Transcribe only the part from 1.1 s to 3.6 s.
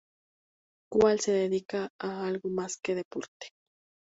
se dedica a algo más que deporte.